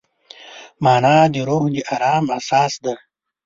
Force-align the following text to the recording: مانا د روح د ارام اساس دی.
مانا 0.83 1.15
د 1.33 1.35
روح 1.47 1.63
د 1.73 1.75
ارام 1.93 2.25
اساس 2.37 2.73
دی. 2.83 2.93